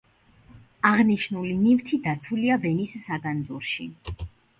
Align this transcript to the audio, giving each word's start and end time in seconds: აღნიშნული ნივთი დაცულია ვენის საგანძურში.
აღნიშნული 0.91 1.51
ნივთი 1.65 1.99
დაცულია 2.07 2.57
ვენის 2.63 2.95
საგანძურში. 3.03 3.87